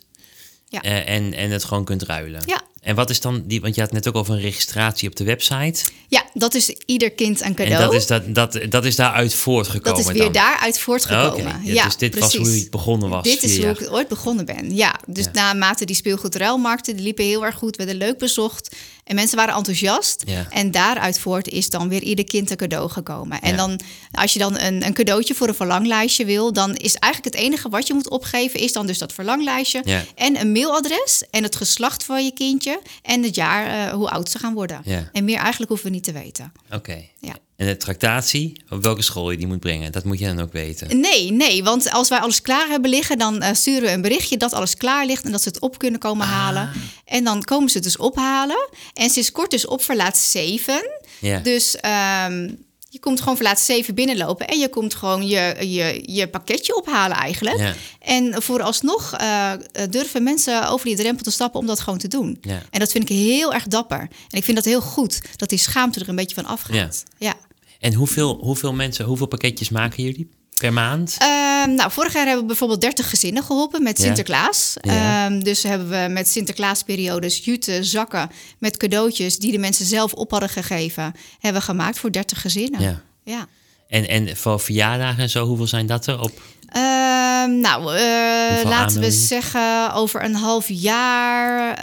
Ja. 0.70 0.82
En, 0.82 1.34
en 1.34 1.52
het 1.52 1.64
gewoon 1.64 1.86
kunt 1.86 2.04
ruilen. 2.04 2.42
Ja. 2.46 2.62
En 2.88 2.96
wat 2.96 3.10
is 3.10 3.20
dan 3.22 3.44
die, 3.46 3.62
want 3.62 3.76
je 3.76 3.82
had 3.82 3.92
net 3.92 4.08
ook 4.08 4.16
over 4.16 4.34
een 4.34 4.40
registratie 4.42 5.10
op 5.10 5.16
de 5.16 5.24
website. 5.24 5.84
Ja, 6.08 6.24
dat 6.34 6.54
is 6.54 6.76
ieder 6.86 7.12
kind 7.12 7.42
een 7.42 7.56
cadeau. 7.56 7.76
En 7.76 7.82
dat 7.82 7.94
is, 7.94 8.08
dat, 8.08 8.36
dat, 8.36 8.60
dat 8.70 8.86
is 8.86 8.96
daaruit 8.96 9.34
voortgekomen. 9.34 10.04
Dat 10.04 10.12
is 10.12 10.14
weer 10.14 10.24
dan. 10.24 10.32
daaruit 10.32 10.80
voortgekomen. 10.80 11.32
Okay. 11.56 11.60
Ja, 11.64 11.74
ja, 11.74 11.84
dus 11.86 11.98
dit 11.98 12.12
precies. 12.12 12.38
was 12.38 12.48
hoe 12.48 12.60
je 12.60 12.70
begonnen 12.70 13.10
was. 13.10 13.24
Dit 13.24 13.44
is 13.44 13.58
hoe 13.58 13.68
ik 13.68 13.92
ooit 13.92 14.08
begonnen 14.08 14.46
ben. 14.46 14.76
Ja, 14.76 14.96
dus 15.08 15.26
Ja. 15.26 15.32
naarmate 15.34 15.86
die 15.86 15.96
speelgoedruilmarkten, 15.96 16.96
die 16.96 17.04
liepen 17.04 17.26
heel 17.26 17.46
erg 17.46 17.56
goed, 17.56 17.76
werden 17.76 17.96
leuk 17.96 18.18
bezocht. 18.18 18.76
En 19.04 19.16
mensen 19.16 19.38
waren 19.38 19.56
enthousiast. 19.56 20.24
Ja. 20.26 20.48
En 20.50 20.72
daaruit 20.72 21.20
voort 21.20 21.48
is 21.50 21.70
dan 21.70 21.90
weer 21.90 22.02
ieder 22.02 22.26
kind 22.26 22.50
een 22.52 22.58
cadeau 22.58 22.90
gekomen. 22.90 23.42
En 23.42 23.52
Ja. 23.52 23.58
dan, 23.58 23.80
als 24.12 24.34
je 24.34 24.40
dan 24.40 24.60
een, 24.60 24.86
een 24.86 24.94
cadeautje 24.94 25.36
voor 25.36 25.48
een 25.48 25.56
verlanglijstje 25.56 26.26
wil, 26.26 26.54
dan 26.54 26.76
is 26.76 26.94
eigenlijk 26.96 27.36
het 27.36 27.44
enige 27.44 27.70
wat 27.70 27.88
je 27.88 27.94
moet 27.94 28.10
opgeven, 28.10 28.60
is 28.60 28.74
dan 28.74 28.88
dus 28.88 28.98
dat 28.98 29.14
verlanglijstje. 29.14 29.82
Ja. 29.86 30.04
En 30.16 30.40
een 30.40 30.52
mailadres 30.52 31.24
en 31.32 31.44
het 31.44 31.56
geslacht 31.56 32.04
van 32.04 32.26
je 32.26 32.32
kindje 32.34 32.77
en 33.02 33.24
het 33.24 33.36
jaar, 33.36 33.88
eh, 33.88 33.94
hoe 33.94 34.10
oud 34.10 34.30
ze 34.30 34.40
gaan 34.40 34.54
worden. 34.54 34.82
Ja. 34.84 35.10
En 35.12 35.24
meer 35.26 35.38
eigenlijk 35.38 35.70
hoeven 35.70 35.88
we 35.88 35.94
niet 35.94 36.04
te 36.04 36.12
weten. 36.12 36.52
Oké. 36.72 37.04
Ja. 37.20 37.34
En 37.56 37.68
de 37.68 37.78
tractatie, 37.78 38.62
op 38.70 38.84
welke 38.84 39.02
school 39.02 39.32
je 39.32 39.38
die 39.38 39.48
moet 39.48 39.60
brengen, 39.60 39.92
dat 39.92 40.04
moet 40.04 40.20
je 40.20 40.26
dan 40.26 40.40
ook 40.40 40.52
weten. 40.52 41.00
Nee, 41.00 41.32
nee, 41.32 41.64
want 41.64 41.92
als 41.92 42.10
wij 42.10 42.20
alles 42.20 42.42
klaar 42.42 42.68
hebben 42.68 42.90
liggen, 42.90 43.18
dan 43.18 43.42
eh, 43.42 43.54
sturen 43.54 43.82
we 43.82 43.92
een 43.92 44.02
berichtje 44.02 44.38
dat 44.38 44.54
alles 44.54 44.76
klaar 44.76 45.06
ligt 45.06 45.26
en 45.26 45.32
dat 45.32 45.42
ze 45.42 45.48
het 45.50 45.60
op 45.60 45.78
kunnen 45.78 46.00
komen 46.00 46.26
Ah. 46.26 46.32
halen. 46.34 46.70
En 47.06 47.24
dan 47.24 47.44
komen 47.44 47.70
ze 47.70 47.76
het 47.76 47.86
dus 47.86 47.98
ophalen. 47.98 48.70
En 48.94 49.10
sinds 49.10 49.32
kort 49.32 49.52
dus 49.52 49.66
op 49.68 49.82
verlaat 49.82 50.18
7. 50.18 50.90
Ja. 51.20 51.40
Dus 51.40 51.76
ehm, 51.76 52.50
je 52.90 53.00
komt 53.00 53.20
gewoon 53.20 53.36
verlaat 53.36 53.60
7 53.60 53.96
binnenlopen 53.96 54.48
en 54.48 54.60
je 54.60 54.70
komt 54.70 54.96
gewoon 54.96 55.28
je, 55.28 55.56
je, 55.60 56.04
je 56.06 56.28
pakketje 56.28 56.76
ophalen 56.76 57.18
eigenlijk. 57.18 57.58
Ja. 57.58 57.74
En 58.00 58.42
vooralsnog 58.42 59.14
eh, 59.14 59.52
durven 59.90 60.24
mensen 60.24 60.70
over 60.70 60.86
die 60.86 60.96
drempel 60.96 61.24
te 61.24 61.32
stappen 61.32 61.60
om 61.60 61.66
dat 61.66 61.80
gewoon 61.80 62.00
te 62.00 62.08
doen. 62.08 62.38
Ja. 62.42 62.62
En 62.70 62.80
dat 62.80 62.92
vind 62.92 63.10
ik 63.10 63.16
heel 63.16 63.54
erg 63.54 63.68
dapper. 63.68 64.00
En 64.00 64.38
ik 64.38 64.44
vind 64.44 64.58
dat 64.58 64.66
heel 64.66 64.82
goed, 64.82 65.22
dat 65.36 65.50
die 65.50 65.60
schaamte 65.60 66.00
er 66.00 66.10
een 66.10 66.16
beetje 66.16 66.36
van 66.36 66.46
afgaat. 66.46 67.04
ja. 67.18 67.36
En 67.80 67.94
hoeveel, 67.94 68.38
hoeveel 68.42 68.74
mensen, 68.74 69.06
hoeveel 69.06 69.28
pakketjes 69.28 69.70
maken 69.70 70.04
jullie 70.04 70.30
per 70.58 70.74
maand? 70.74 71.16
Ehm, 71.18 71.74
nou, 71.76 71.92
vorig 71.92 72.14
jaar 72.14 72.24
hebben 72.26 72.42
we 72.42 72.48
bijvoorbeeld 72.48 72.82
30 72.82 73.10
gezinnen 73.10 73.44
geholpen 73.44 73.84
met. 73.84 74.00
Sinterklaas. 74.00 74.74
Ja. 74.82 75.26
Ehm, 75.26 75.40
dus 75.40 75.64
hebben 75.64 75.90
we 75.90 76.08
met 76.10 76.28
Sinterklaasperiodes 76.28 77.46
jute, 77.46 77.84
zakken 77.84 78.30
met 78.60 78.78
cadeautjes 78.78 79.40
die 79.40 79.52
de 79.52 79.58
mensen 79.58 79.86
zelf 79.86 80.14
op 80.14 80.32
hadden 80.32 80.50
gegeven, 80.50 81.14
hebben 81.40 81.62
we 81.62 81.68
gemaakt 81.68 82.00
voor 82.00 82.12
30 82.12 82.42
gezinnen. 82.42 82.82
Ja. 82.82 83.02
ja. 83.24 83.48
En, 83.88 84.08
en 84.08 84.38
voor 84.38 84.60
verjaardagen 84.60 85.24
en 85.24 85.30
zo, 85.30 85.46
hoeveel 85.46 85.68
zijn 85.68 85.86
dat 85.86 86.08
er 86.08 86.22
op? 86.22 86.42
Ehm, 86.68 87.60
nou, 87.60 87.96
eh, 87.96 88.70
laten 88.70 89.02
we 89.02 89.12
zeggen 89.12 89.94
over 89.94 90.24
een 90.24 90.36
half 90.36 90.68
jaar, 90.68 91.80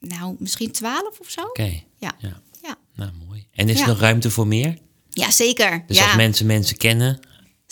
nou, 0.00 0.36
misschien 0.38 0.72
12 0.72 1.18
of 1.20 1.30
zo. 1.30 1.40
Oké. 1.40 1.82
Ja. 1.98 2.12
Ja. 2.18 2.40
Ja. 2.62 2.76
Nou, 2.94 3.10
mooi. 3.26 3.46
En 3.54 3.68
is 3.68 3.80
er 3.80 3.86
nog 3.86 4.00
ruimte 4.00 4.30
voor 4.30 4.46
meer? 4.46 4.78
ja, 5.10 5.30
zeker. 5.30 5.84
Dus 5.86 5.96
ja, 5.96 6.04
als 6.04 6.16
mensen 6.16 6.46
mensen 6.46 6.76
kennen 6.76 7.20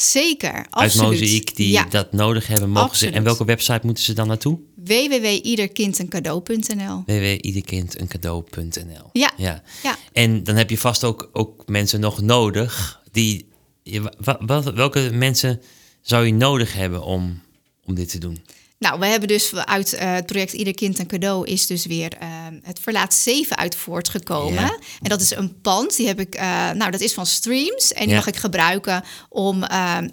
zeker. 0.02 0.52
uit 0.54 0.66
Absoluut. 0.70 1.10
Mozaïek 1.20 1.56
die 1.56 1.70
ja. 1.72 1.84
dat 1.84 2.12
nodig 2.12 2.46
hebben, 2.46 2.70
mogen 2.70 2.96
ze. 2.96 3.10
En 3.10 3.22
welke 3.22 3.44
website 3.44 3.80
moeten 3.82 4.04
ze 4.04 4.12
dan 4.12 4.26
naartoe? 4.26 4.58
www.iederkindeencadeau.nl 4.76 7.02
www.iederkind.nl 7.06 9.08
Ja. 9.12 9.30
ja. 9.36 9.62
Ja. 9.82 9.96
En 10.12 10.44
dan 10.44 10.56
heb 10.56 10.70
je 10.70 10.78
vast 10.78 11.04
ook, 11.04 11.30
ook 11.32 11.62
mensen 11.66 12.00
nog 12.00 12.20
nodig 12.20 13.00
die. 13.12 13.48
je- 13.82 14.12
wa- 14.20 14.38
wa- 14.40 14.72
welke 14.74 15.10
mensen 15.12 15.60
zou 16.00 16.26
je 16.26 16.32
nodig 16.32 16.72
hebben 16.72 17.02
om, 17.02 17.40
om 17.84 17.94
dit 17.94 18.08
te 18.10 18.18
doen? 18.18 18.44
Nou, 18.78 18.98
we 19.00 19.06
hebben 19.06 19.28
dus 19.28 19.54
uit 19.54 19.92
eh, 19.92 20.12
het 20.14 20.26
project 20.26 20.52
Ieder 20.52 20.74
Kind 20.74 20.98
een 20.98 21.06
Cadeau 21.06 21.46
is 21.46 21.66
dus 21.66 21.86
weer 21.86 22.12
eh, 22.18 22.28
het 22.62 22.78
Verlaat 22.80 23.14
7 23.14 23.56
uit 23.56 23.76
voortgekomen. 23.76 24.62
Ja. 24.62 24.78
En 25.02 25.08
dat 25.08 25.20
is 25.20 25.30
een 25.30 25.60
pand, 25.60 25.96
die 25.96 26.06
heb 26.06 26.20
ik, 26.20 26.34
eh, 26.34 26.70
nou 26.70 26.90
dat 26.90 27.00
is 27.00 27.12
van 27.14 27.26
Streams. 27.26 27.92
En 27.92 28.00
die 28.00 28.08
Ja. 28.10 28.14
mag 28.16 28.26
ik 28.26 28.36
gebruiken 28.36 29.04
om, 29.28 29.64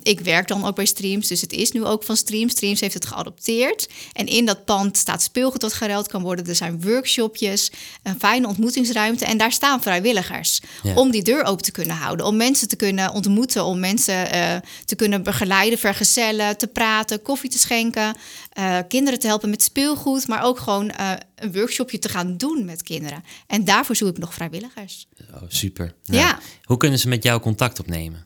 ik 0.03 0.19
werk 0.19 0.47
dan 0.47 0.65
ook 0.65 0.75
bij 0.75 0.85
Streams, 0.85 1.27
dus 1.27 1.41
het 1.41 1.53
is 1.53 1.71
nu 1.71 1.85
ook 1.85 2.03
van 2.03 2.17
Streams. 2.17 2.51
Streams 2.51 2.79
heeft 2.79 2.93
het 2.93 3.05
geadopteerd. 3.05 3.89
En 4.13 4.25
in 4.27 4.45
dat 4.45 4.65
pand 4.65 4.97
staat 4.97 5.23
speelgoed 5.23 5.61
dat 5.61 5.73
geruild 5.73 6.07
kan 6.07 6.21
worden. 6.21 6.45
Er 6.47 6.55
zijn 6.55 6.81
workshopjes, 6.81 7.71
een 8.03 8.19
fijne 8.19 8.47
ontmoetingsruimte. 8.47 9.25
En 9.25 9.37
daar 9.37 9.51
staan 9.51 9.81
vrijwilligers 9.81 10.59
Ja. 10.83 10.93
om 10.95 11.11
die 11.11 11.23
deur 11.23 11.43
open 11.43 11.63
te 11.63 11.71
kunnen 11.71 11.95
houden. 11.95 12.25
Om 12.25 12.35
mensen 12.35 12.67
te 12.67 12.75
kunnen 12.75 13.11
ontmoeten, 13.11 13.65
om 13.65 13.79
mensen 13.79 14.27
te 14.85 14.95
kunnen 14.95 15.23
begeleiden, 15.23 15.79
vergezellen, 15.79 16.57
te 16.57 16.67
praten, 16.67 17.21
koffie 17.21 17.49
te 17.49 17.59
schenken. 17.59 18.15
Eh, 18.55 18.77
kinderen 18.87 19.19
te 19.19 19.27
helpen 19.27 19.49
met 19.49 19.63
speelgoed, 19.63 20.27
maar 20.27 20.43
ook 20.43 20.59
gewoon 20.59 20.89
eh, 20.89 21.11
een 21.35 21.53
workshopje 21.53 21.99
te 21.99 22.09
gaan 22.09 22.37
doen 22.37 22.65
met 22.65 22.83
kinderen. 22.83 23.23
En 23.47 23.65
daarvoor 23.65 23.95
zoek 23.95 24.09
ik 24.09 24.17
nog 24.17 24.33
vrijwilligers. 24.33 25.07
Oh, 25.33 25.41
super. 25.47 25.93
Ja. 26.03 26.39
Hoe 26.63 26.77
kunnen 26.77 26.99
ze 26.99 27.07
met 27.07 27.23
jou 27.23 27.41
contact 27.41 27.79
opnemen? 27.79 28.21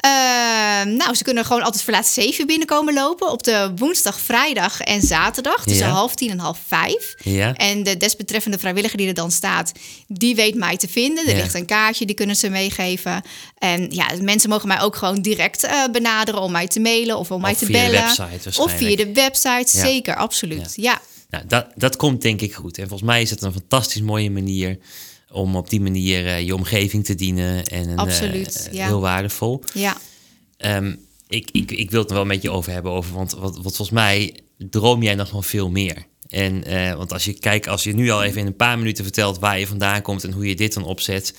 Ehm, 0.00 0.96
nou, 0.96 1.14
ze 1.14 1.22
kunnen 1.24 1.44
gewoon 1.44 1.62
altijd 1.62 1.82
verlaat 1.82 2.06
7 2.06 2.46
binnenkomen 2.46 2.94
lopen 2.94 3.30
op 3.30 3.42
de 3.42 3.72
woensdag, 3.76 4.20
vrijdag 4.20 4.80
en 4.80 5.02
zaterdag 5.02 5.64
tussen 5.64 5.86
Ja. 5.86 5.92
half 5.92 6.14
tien 6.14 6.30
en 6.30 6.38
half 6.38 6.58
vijf. 6.66 7.14
Ja. 7.22 7.54
En 7.54 7.82
de 7.82 7.96
desbetreffende 7.96 8.58
vrijwilliger 8.58 8.98
die 8.98 9.08
er 9.08 9.14
dan 9.14 9.30
staat, 9.30 9.72
die 10.08 10.34
weet 10.34 10.54
mij 10.54 10.76
te 10.76 10.88
vinden. 10.88 11.26
Er 11.26 11.36
Ja. 11.36 11.42
ligt 11.42 11.54
een 11.54 11.66
kaartje, 11.66 12.06
die 12.06 12.14
kunnen 12.14 12.36
ze 12.36 12.48
meegeven. 12.48 13.22
En 13.58 13.90
ja, 13.90 14.10
mensen 14.22 14.48
mogen 14.50 14.68
mij 14.68 14.80
ook 14.80 14.96
gewoon 14.96 15.22
direct 15.22 15.64
eh, 15.64 15.84
benaderen 15.92 16.40
om 16.40 16.52
mij 16.52 16.66
te 16.68 16.80
mailen 16.80 17.18
of 17.18 17.30
om 17.30 17.40
mij 17.40 17.52
Of 17.52 17.58
te 17.58 17.66
via 17.66 17.84
de 17.84 17.90
bellen. 17.90 18.16
website 18.16 18.60
of 18.60 18.72
via 18.76 18.96
de 18.96 19.12
website, 19.12 19.78
zeker, 19.78 20.16
absoluut. 20.16 20.72
Ja. 20.76 21.00
Nou, 21.30 21.44
dat, 21.46 21.66
dat 21.74 21.96
komt 21.96 22.22
denk 22.22 22.40
ik 22.40 22.54
goed. 22.54 22.78
En 22.78 22.88
volgens 22.88 23.10
mij 23.10 23.22
is 23.22 23.30
het 23.30 23.42
een 23.42 23.52
fantastisch 23.52 24.02
mooie 24.02 24.30
manier 24.30 24.78
om 25.30 25.56
op 25.56 25.70
die 25.70 25.80
manier 25.80 26.26
eh, 26.26 26.40
je 26.40 26.54
omgeving 26.54 27.04
te 27.04 27.14
dienen. 27.14 27.66
En 27.66 27.88
een, 27.88 27.98
Absoluut, 27.98 28.66
eh, 28.66 28.72
ja. 28.72 28.86
heel 28.86 29.00
waardevol. 29.00 29.62
ja. 29.74 29.96
Ehm, 30.56 30.94
ik, 31.28 31.48
ik, 31.52 31.70
ik 31.70 31.90
wil 31.90 32.00
het 32.00 32.10
er 32.10 32.16
wel 32.16 32.24
met 32.24 32.42
je 32.42 32.50
over 32.50 32.72
hebben, 32.72 32.92
over, 32.92 33.14
want 33.14 33.32
wat, 33.32 33.54
wat 33.54 33.62
volgens 33.62 33.90
mij 33.90 34.34
droom 34.56 35.02
jij 35.02 35.14
nog 35.14 35.28
van 35.28 35.44
veel 35.44 35.70
meer. 35.70 36.06
En, 36.28 36.64
eh, 36.64 36.94
want 36.94 37.12
als 37.12 37.24
je 37.24 37.32
kijkt, 37.32 37.68
als 37.68 37.84
je 37.84 37.94
nu 37.94 38.10
al 38.10 38.22
even 38.22 38.40
in 38.40 38.46
een 38.46 38.56
paar 38.56 38.78
minuten 38.78 39.04
vertelt 39.04 39.38
waar 39.38 39.58
je 39.58 39.66
vandaan 39.66 40.02
komt 40.02 40.24
en 40.24 40.32
hoe 40.32 40.48
je 40.48 40.56
dit 40.56 40.74
dan 40.74 40.84
opzet. 40.84 41.34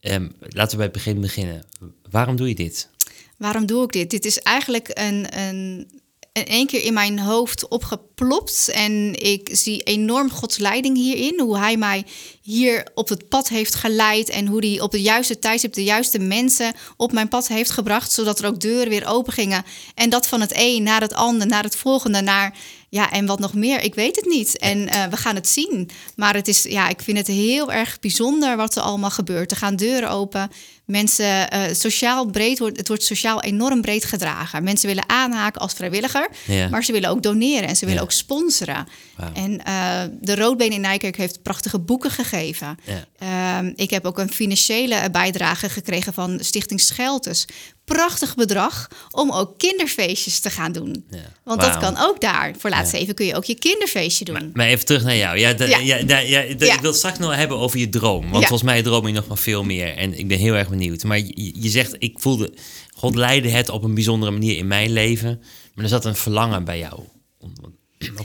ehm, 0.00 0.28
laten 0.38 0.70
we 0.70 0.76
bij 0.76 0.84
het 0.84 0.92
begin 0.92 1.20
beginnen. 1.20 1.66
Waarom 2.10 2.36
doe 2.36 2.48
je 2.48 2.54
dit? 2.54 2.88
Waarom 3.36 3.66
doe 3.66 3.84
ik 3.84 3.92
dit? 3.92 4.10
Dit 4.10 4.24
is 4.24 4.38
eigenlijk 4.38 4.90
een, 4.92 5.38
een 5.38 5.90
in 6.32 6.46
één 6.46 6.66
keer 6.66 6.84
in 6.84 6.92
mijn 6.92 7.18
hoofd 7.18 7.68
opgeplopt. 7.68 8.70
En 8.72 9.22
ik 9.22 9.48
zie 9.52 9.82
enorm 9.82 10.30
Gods 10.30 10.58
leiding 10.58 10.96
hierin. 10.96 11.40
Hoe 11.40 11.58
hij 11.58 11.76
mij 11.76 12.04
hier 12.42 12.88
op 12.94 13.08
het 13.08 13.28
pad 13.28 13.48
heeft 13.48 13.74
geleid. 13.74 14.28
En 14.28 14.46
hoe 14.46 14.66
hij 14.66 14.80
op 14.80 14.90
de 14.90 15.02
juiste 15.02 15.38
tijdstip 15.38 15.72
de 15.72 15.84
juiste 15.84 16.18
mensen 16.18 16.74
op 16.96 17.12
mijn 17.12 17.28
pad 17.28 17.48
heeft 17.48 17.70
gebracht. 17.70 18.12
Zodat 18.12 18.38
er 18.38 18.46
ook 18.46 18.60
deuren 18.60 18.88
weer 18.88 19.06
open 19.06 19.32
gingen. 19.32 19.64
En 19.94 20.10
dat 20.10 20.26
van 20.26 20.40
het 20.40 20.52
een 20.54 20.82
naar 20.82 21.00
het 21.00 21.14
ander, 21.14 21.46
naar 21.46 21.62
het 21.62 21.76
volgende, 21.76 22.20
naar 22.20 22.54
ja, 22.90 23.10
en 23.10 23.26
wat 23.26 23.38
nog 23.38 23.54
meer, 23.54 23.82
ik 23.82 23.94
weet 23.94 24.16
het 24.16 24.24
niet. 24.24 24.58
En 24.58 24.78
uh, 24.78 25.04
we 25.04 25.16
gaan 25.16 25.34
het 25.34 25.48
zien. 25.48 25.90
Maar 26.16 26.34
het 26.34 26.48
is, 26.48 26.62
ja, 26.62 26.88
ik 26.88 27.00
vind 27.00 27.18
het 27.18 27.26
heel 27.26 27.72
erg 27.72 27.98
bijzonder 28.00 28.56
wat 28.56 28.76
er 28.76 28.82
allemaal 28.82 29.10
gebeurt. 29.10 29.50
Er 29.50 29.56
gaan 29.56 29.76
deuren 29.76 30.10
open. 30.10 30.50
Mensen, 30.84 31.54
uh, 31.54 31.62
sociaal 31.72 32.26
breed 32.26 32.58
wordt, 32.58 32.76
het 32.76 32.88
wordt 32.88 33.02
sociaal 33.02 33.42
enorm 33.42 33.80
breed 33.80 34.04
gedragen. 34.04 34.62
Mensen 34.62 34.88
willen 34.88 35.08
aanhaken 35.08 35.60
als 35.60 35.72
vrijwilliger, 35.72 36.28
ja. 36.46 36.68
maar 36.68 36.84
ze 36.84 36.92
willen 36.92 37.10
ook 37.10 37.22
doneren 37.22 37.68
en 37.68 37.76
ze 37.76 37.84
willen 37.84 38.00
ja. 38.00 38.04
ook 38.04 38.12
sponsoren. 38.12 38.88
Wow. 39.16 39.28
En 39.32 39.60
uh, 39.68 40.02
de 40.20 40.34
Roodbeen 40.34 40.72
in 40.72 40.80
Nijkerk 40.80 41.16
heeft 41.16 41.42
prachtige 41.42 41.78
boeken 41.78 42.10
gegeven. 42.10 42.78
Ja. 42.84 43.62
Uh, 43.62 43.70
ik 43.74 43.90
heb 43.90 44.04
ook 44.04 44.18
een 44.18 44.32
financiële 44.32 45.10
bijdrage 45.10 45.68
gekregen 45.68 46.12
van 46.12 46.38
Stichting 46.40 46.80
Scheltes 46.80 47.46
prachtig 47.94 48.34
bedrag 48.34 48.88
om 49.10 49.32
ook 49.32 49.58
kinderfeestjes 49.58 50.38
te 50.38 50.50
gaan 50.50 50.72
doen. 50.72 51.04
Ja. 51.10 51.18
Want 51.44 51.62
wow. 51.62 51.72
dat 51.72 51.82
kan 51.82 51.98
ook 51.98 52.20
daar. 52.20 52.54
Voor 52.58 52.70
laatst 52.70 52.92
even 52.92 53.14
kun 53.14 53.26
je 53.26 53.34
ook 53.34 53.44
je 53.44 53.54
kinderfeestje 53.54 54.24
doen. 54.24 54.34
Maar, 54.34 54.50
maar 54.52 54.66
even 54.66 54.84
terug 54.84 55.02
naar 55.02 55.16
jou. 55.16 55.38
Ja, 55.38 55.54
ja. 55.58 56.18
ja, 56.18 56.40
ik 56.40 56.58
wil 56.58 56.90
het 56.90 56.96
straks 56.96 57.18
nog 57.18 57.34
hebben 57.34 57.58
over 57.58 57.78
je 57.78 57.88
droom. 57.88 58.30
Want 58.30 58.46
volgens 58.46 58.70
mij 58.70 58.82
droom 58.82 59.06
je 59.06 59.12
nog 59.12 59.26
wel 59.26 59.36
veel 59.36 59.64
meer. 59.64 59.96
En 59.96 60.18
ik 60.18 60.28
ben 60.28 60.38
heel 60.38 60.54
erg 60.54 60.68
benieuwd. 60.68 61.04
Maar 61.04 61.18
je, 61.18 61.52
je 61.62 61.68
zegt, 61.68 61.96
ik 61.98 62.18
voelde... 62.18 62.52
God 62.94 63.14
leidde 63.14 63.48
het 63.48 63.68
op 63.68 63.82
een 63.82 63.94
bijzondere 63.94 64.32
manier 64.32 64.56
in 64.56 64.66
mijn 64.66 64.92
leven. 64.92 65.42
Maar 65.74 65.84
er 65.84 65.90
zat 65.90 66.04
een 66.04 66.16
verlangen 66.16 66.64
bij 66.64 66.78
jou. 66.78 67.00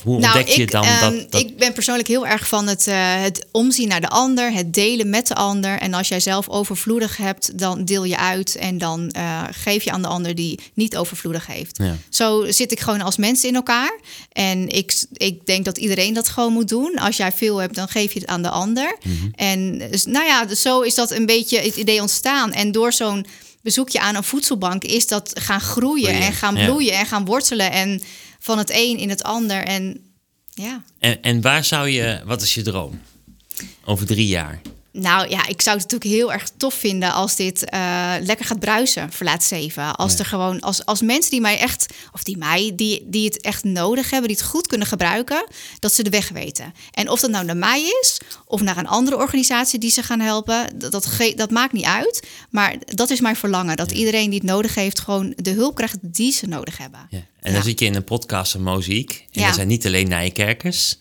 Hoe 0.04 0.20
nou, 0.20 0.38
ontdek 0.38 0.56
je 0.56 0.62
ik, 0.62 0.72
dan 0.72 0.86
dat, 1.00 1.32
dat, 1.32 1.42
Ik 1.42 1.58
ben 1.58 1.74
persoonlijk 1.74 2.08
heel 2.08 2.28
erg 2.28 2.48
van 2.48 2.68
het, 2.68 2.88
uh, 2.88 2.96
het 3.22 3.46
omzien 3.52 3.88
naar 3.88 4.02
de 4.02 4.10
ander, 4.10 4.52
het 4.52 4.74
delen 4.74 5.10
met 5.10 5.28
de 5.28 5.36
ander. 5.36 5.80
En 5.80 5.94
als 5.94 6.08
jij 6.08 6.20
zelf 6.20 6.50
overvloedig 6.50 7.18
hebt, 7.18 7.60
dan 7.60 7.86
deel 7.86 8.04
je 8.04 8.18
uit 8.18 8.56
en 8.56 8.78
dan 8.78 9.14
uh, 9.18 9.44
geef 9.52 9.84
je 9.84 9.92
aan 9.92 10.02
de 10.02 10.08
ander 10.08 10.36
die 10.36 10.60
niet 10.74 10.98
overvloedig 10.98 11.48
heeft. 11.48 11.78
Ja. 11.78 11.98
Zo 12.10 12.46
zit 12.52 12.72
ik 12.72 12.80
gewoon 12.80 13.02
als 13.02 13.18
mens 13.18 13.44
in 13.44 13.56
elkaar. 13.56 14.00
En 14.32 14.70
ik, 14.70 15.04
ik 15.14 15.46
denk 15.46 15.66
dat 15.66 15.78
iedereen 15.78 16.14
dat 16.14 16.30
gewoon 16.30 16.54
moet 16.54 16.70
doen. 16.70 16.96
Als 16.96 17.18
jij 17.18 17.32
veel 17.32 17.58
hebt, 17.58 17.76
dan 17.76 17.88
geef 17.88 18.14
je 18.14 18.20
het 18.20 18.30
aan 18.30 18.42
de 18.42 18.50
ander. 18.50 18.98
Mm 19.04 19.18
-hmm. 19.20 19.32
En 19.36 19.78
dus, 19.92 20.06
nou 20.06 20.26
ja, 20.26 20.46
dus 20.46 20.62
zo 20.62 20.82
is 20.82 20.96
dat 20.96 21.12
een 21.12 21.26
beetje 21.26 21.60
het 21.60 21.76
idee 21.76 22.02
ontstaan. 22.02 22.54
En 22.54 22.72
door 22.72 22.94
zo'n 22.94 23.26
bezoekje 23.62 24.00
aan 24.00 24.16
een 24.16 24.24
voedselbank 24.24 24.84
is 24.84 25.08
dat 25.08 25.32
gaan 25.34 25.62
groeien 25.62 26.16
oh 26.16 26.26
en 26.26 26.34
gaan 26.34 26.54
bloeien 26.54 26.94
ja. 26.94 27.00
en 27.00 27.06
gaan 27.06 27.26
wortelen. 27.26 27.72
En 27.72 28.02
van 28.46 28.58
het 28.58 28.70
een 28.74 28.98
in 28.98 29.10
het 29.10 29.24
ander. 29.24 29.64
En 29.64 30.14
ja. 30.54 30.84
En, 31.00 31.22
en 31.22 31.42
waar 31.42 31.64
zou 31.64 31.90
je, 31.90 32.22
wat 32.26 32.42
is 32.42 32.54
je 32.54 32.62
droom? 32.62 33.02
Over 33.86 34.06
drie 34.06 34.28
jaar? 34.28 34.62
Nou 34.98 35.30
ja, 35.30 35.48
ik 35.48 35.62
zou 35.62 35.78
het 35.78 35.92
natuurlijk 35.92 36.22
heel 36.22 36.34
erg 36.34 36.50
tof 36.58 36.74
vinden 36.74 37.14
als 37.14 37.36
dit 37.36 37.66
uh, 37.74 38.14
lekker 38.22 38.46
gaat 38.46 38.60
bruisen 38.60 39.12
voor 39.12 39.26
laat 39.26 39.44
zeven. 39.44 39.96
Als 39.96 40.12
ja. 40.12 40.20
er 40.20 40.26
gewoon, 40.26 40.60
als, 40.60 40.86
als 40.86 41.02
mensen 41.02 41.32
die 41.32 41.42
mij 41.42 41.60
echt, 41.60 41.94
of 42.12 42.24
die 42.24 42.38
mij, 42.38 42.72
die, 42.76 43.06
die 43.08 43.26
het 43.26 43.42
echt 43.42 43.64
nodig 43.64 44.10
hebben, 44.10 44.30
die 44.30 44.38
het 44.38 44.48
goed 44.48 44.68
kunnen 44.68 44.88
gebruiken, 44.88 45.48
dat 45.80 45.94
ze 45.94 46.04
de 46.04 46.10
weg 46.10 46.30
weten. 46.30 46.74
En 46.92 47.10
of 47.10 47.20
dat 47.20 47.30
nou 47.30 47.46
naar 47.46 47.58
mij 47.58 47.82
is, 48.02 48.20
of 48.46 48.62
naar 48.62 48.78
een 48.78 48.88
andere 48.88 49.18
organisatie 49.18 49.80
die 49.80 49.92
ze 49.92 50.04
gaan 50.04 50.20
helpen, 50.20 50.80
dat, 50.80 50.92
dat, 50.92 51.34
dat 51.36 51.52
maakt 51.52 51.74
niet 51.74 51.86
uit. 51.86 52.28
Maar 52.50 52.76
dat 52.86 53.10
is 53.10 53.20
mijn 53.20 53.36
verlangen, 53.36 53.76
dat 53.76 53.92
ja. 53.92 53.98
iedereen 53.98 54.30
die 54.30 54.40
het 54.40 54.50
nodig 54.50 54.76
heeft, 54.76 55.00
gewoon 55.00 55.34
de 55.36 55.52
hulp 55.52 55.76
krijgt 55.76 55.98
die 56.02 56.32
ze 56.32 56.48
nodig 56.48 56.78
hebben. 56.78 57.08
Ja. 57.10 57.26
En 57.42 57.54
dan 57.54 57.64
zit 57.64 57.80
je 57.80 57.86
in 57.86 57.96
een 57.96 58.04
podcast 58.04 58.52
van 58.52 58.62
Moziek. 58.62 59.26
En 59.32 59.44
dat 59.44 59.56
zijn 59.56 59.68
niet 59.68 59.86
alleen 59.86 60.08
Nijkerkers. 60.08 60.98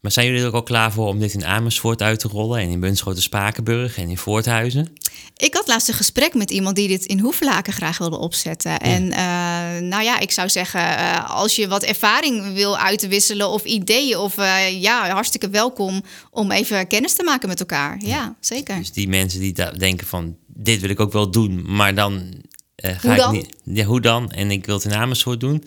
Maar 0.00 0.12
zijn 0.12 0.26
jullie 0.26 0.40
er 0.40 0.46
ook 0.46 0.54
al 0.54 0.62
klaar 0.62 0.92
voor 0.92 1.06
om 1.06 1.18
dit 1.18 1.34
in 1.34 1.44
Amersfoort 1.44 2.02
uit 2.02 2.20
te 2.20 2.28
rollen 2.28 2.60
en 2.60 2.68
in 2.68 2.80
Bunschoten 2.80 3.22
Spakenburg 3.22 3.98
en 3.98 4.08
in 4.08 4.18
Voorthuizen? 4.18 4.92
Ik 5.36 5.54
had 5.54 5.66
laatst 5.66 5.88
een 5.88 5.94
gesprek 5.94 6.34
met 6.34 6.50
iemand 6.50 6.76
die 6.76 6.88
dit 6.88 7.04
in 7.04 7.18
Hoeflaken 7.18 7.72
graag 7.72 7.98
wilde 7.98 8.18
opzetten. 8.18 8.70
Ja. 8.70 8.78
En 8.78 9.02
uh, 9.02 9.88
nou 9.88 10.02
ja, 10.02 10.18
ik 10.18 10.30
zou 10.30 10.48
zeggen, 10.48 10.80
uh, 10.80 11.30
als 11.30 11.56
je 11.56 11.68
wat 11.68 11.82
ervaring 11.82 12.54
wil 12.54 12.78
uitwisselen 12.78 13.48
of 13.48 13.64
ideeën, 13.64 14.18
of 14.18 14.38
uh, 14.38 14.82
ja, 14.82 15.10
hartstikke 15.10 15.48
welkom 15.48 16.02
om 16.30 16.50
even 16.50 16.86
kennis 16.86 17.14
te 17.14 17.22
maken 17.22 17.48
met 17.48 17.60
elkaar. 17.60 17.96
Ja, 18.00 18.08
ja 18.08 18.36
zeker. 18.40 18.78
Dus 18.78 18.92
die 18.92 19.08
mensen 19.08 19.40
die 19.40 19.54
denken 19.78 20.06
van, 20.06 20.36
dit 20.46 20.80
wil 20.80 20.90
ik 20.90 21.00
ook 21.00 21.12
wel 21.12 21.30
doen, 21.30 21.74
maar 21.74 21.94
dan 21.94 22.42
ga 22.76 23.08
hoe 23.08 23.16
dan? 23.16 23.34
ik 23.34 23.40
niet. 23.40 23.76
Ja, 23.76 23.84
hoe 23.84 24.00
dan? 24.00 24.32
En 24.32 24.50
ik 24.50 24.66
wil 24.66 24.74
het 24.74 24.84
in 24.84 24.94
Amersfoort 24.94 25.40
doen. 25.40 25.64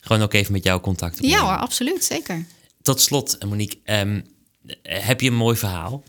Gewoon 0.00 0.22
ook 0.22 0.32
even 0.32 0.52
met 0.52 0.64
jou 0.64 0.80
contact 0.80 1.14
opnemen. 1.14 1.38
Ja 1.38 1.44
hoor, 1.44 1.56
absoluut, 1.56 2.04
zeker 2.04 2.46
tot 2.90 3.00
slot, 3.00 3.44
Monique, 3.44 3.78
um, 3.84 4.24
heb 4.82 5.20
je 5.20 5.28
een 5.28 5.34
mooi 5.36 5.56
verhaal? 5.56 6.02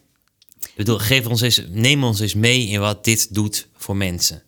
Ik 0.60 0.76
bedoel, 0.76 0.98
geef 0.98 1.26
ons 1.28 1.42
eens, 1.42 1.62
neem 1.70 2.04
ons 2.04 2.20
eens 2.20 2.34
mee 2.34 2.68
in 2.68 2.80
wat 2.80 3.04
dit 3.04 3.34
doet 3.34 3.68
voor 3.76 3.96
mensen. 3.96 4.44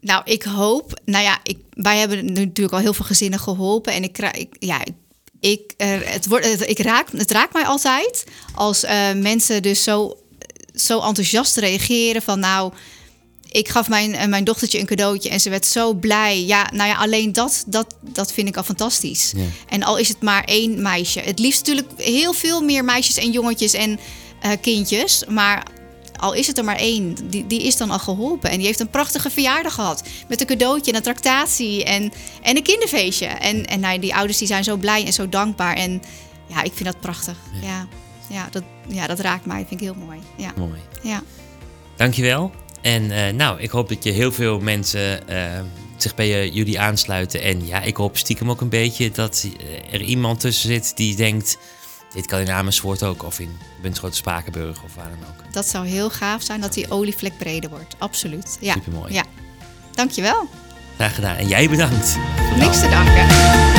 Nou, 0.00 0.22
ik 0.24 0.42
hoop. 0.42 1.00
Nou 1.04 1.24
ja, 1.24 1.40
ik, 1.42 1.58
wij 1.70 1.98
hebben 1.98 2.24
natuurlijk 2.24 2.72
al 2.72 2.80
heel 2.80 2.92
veel 2.92 3.04
gezinnen 3.04 3.38
geholpen. 3.38 3.92
En 3.92 4.02
ik, 4.02 4.18
ik 4.18 4.56
ja, 4.58 4.84
ik, 5.40 5.74
het, 5.76 6.26
wordt, 6.26 6.68
ik 6.68 6.78
raak, 6.78 7.10
het 7.12 7.30
raakt 7.30 7.52
mij 7.52 7.64
altijd 7.64 8.24
als 8.54 8.84
uh, 8.84 9.12
mensen 9.12 9.62
dus 9.62 9.82
zo, 9.82 10.18
zo 10.74 11.00
enthousiast 11.00 11.56
reageren 11.56 12.22
van 12.22 12.40
nou 12.40 12.72
ik 13.50 13.68
gaf 13.68 13.88
mijn, 13.88 14.30
mijn 14.30 14.44
dochtertje 14.44 14.78
een 14.78 14.86
cadeautje 14.86 15.28
en 15.28 15.40
ze 15.40 15.50
werd 15.50 15.66
zo 15.66 15.94
blij. 15.94 16.44
Ja, 16.44 16.70
nou 16.74 16.88
ja, 16.88 16.96
alleen 16.96 17.32
dat, 17.32 17.64
dat, 17.66 17.94
dat 18.00 18.32
vind 18.32 18.48
ik 18.48 18.56
al 18.56 18.62
fantastisch. 18.62 19.32
Ja. 19.36 19.44
En 19.68 19.82
al 19.82 19.96
is 19.96 20.08
het 20.08 20.22
maar 20.22 20.44
één 20.44 20.82
meisje. 20.82 21.20
Het 21.20 21.38
liefst 21.38 21.66
natuurlijk 21.66 21.88
heel 21.96 22.32
veel 22.32 22.60
meer 22.60 22.84
meisjes 22.84 23.16
en 23.16 23.30
jongetjes 23.30 23.72
en 23.72 23.98
uh, 24.44 24.52
kindjes. 24.60 25.24
Maar 25.28 25.62
al 26.16 26.32
is 26.32 26.46
het 26.46 26.58
er 26.58 26.64
maar 26.64 26.76
één, 26.76 27.16
die, 27.30 27.46
die 27.46 27.62
is 27.62 27.76
dan 27.76 27.90
al 27.90 27.98
geholpen. 27.98 28.50
En 28.50 28.56
die 28.56 28.66
heeft 28.66 28.80
een 28.80 28.90
prachtige 28.90 29.30
verjaardag 29.30 29.74
gehad. 29.74 30.02
Met 30.28 30.40
een 30.40 30.46
cadeautje 30.46 30.90
en 30.90 30.96
een 30.96 31.02
tractatie 31.02 31.84
en, 31.84 32.12
en 32.42 32.56
een 32.56 32.62
kinderfeestje. 32.62 33.26
En, 33.26 33.66
en 33.66 33.80
nou, 33.80 33.98
die 33.98 34.14
ouders 34.14 34.38
die 34.38 34.46
zijn 34.46 34.64
zo 34.64 34.76
blij 34.76 35.04
en 35.04 35.12
zo 35.12 35.28
dankbaar. 35.28 35.76
En 35.76 36.02
ja, 36.46 36.62
ik 36.62 36.72
vind 36.74 36.84
dat 36.84 37.00
prachtig. 37.00 37.36
Ja, 37.62 37.68
ja, 37.68 37.88
ja 38.28 38.48
dat, 38.50 38.62
ja 38.88 39.06
dat 39.06 39.20
raakt 39.20 39.46
mij. 39.46 39.58
Dat 39.58 39.68
vind 39.68 39.80
ik 39.80 39.86
heel 39.86 40.04
mooi. 40.06 40.18
Ja. 40.36 40.52
Mooi. 40.56 40.80
Ja. 41.02 41.22
Dankjewel. 41.96 42.52
En 42.88 43.10
uh, 43.10 43.28
nou, 43.28 43.60
ik 43.60 43.70
hoop 43.70 43.88
dat 43.88 44.04
je 44.04 44.10
heel 44.10 44.32
veel 44.32 44.60
mensen 44.60 45.20
uh, 45.30 45.60
zich 45.96 46.14
bij 46.14 46.48
jullie 46.48 46.80
aansluiten. 46.80 47.42
En 47.42 47.66
ja, 47.66 47.80
ik 47.80 47.96
hoop 47.96 48.16
stiekem 48.16 48.50
ook 48.50 48.60
een 48.60 48.68
beetje 48.68 49.10
dat 49.10 49.46
er 49.90 50.00
iemand 50.00 50.40
tussen 50.40 50.68
zit 50.68 50.96
die 50.96 51.16
denkt... 51.16 51.58
dit 52.14 52.26
kan 52.26 52.38
in 52.38 52.50
Amersfoort 52.50 53.02
ook, 53.02 53.24
of 53.24 53.40
in 53.40 53.58
Bunschoten 53.82 54.16
Spakenburg, 54.16 54.82
of 54.84 54.94
waar 54.94 55.10
dan 55.10 55.28
ook. 55.28 55.52
Dat 55.52 55.68
zou 55.68 55.86
heel 55.86 56.10
gaaf 56.10 56.42
zijn, 56.42 56.60
dat 56.60 56.72
die 56.72 56.90
olievlek 56.90 57.38
breder 57.38 57.70
wordt. 57.70 57.94
Absoluut. 57.98 58.56
Ja. 58.60 58.72
Supermooi. 58.72 59.12
Ja. 59.12 59.24
Dankjewel. 59.94 60.48
Graag 60.94 61.14
gedaan. 61.14 61.36
En 61.36 61.48
jij 61.48 61.68
bedankt. 61.68 62.16
Niks 62.56 62.80
te 62.80 62.88
danken. 62.88 63.77